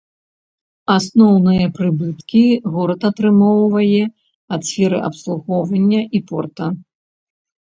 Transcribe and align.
Асноўныя 0.97 1.65
прыбыткі 1.79 2.41
горад 2.77 3.01
атрымоўвае 3.11 4.01
ад 4.57 4.61
сферы 4.71 4.97
абслугоўвання 5.11 6.01
і 6.19 6.27
порта. 6.33 6.65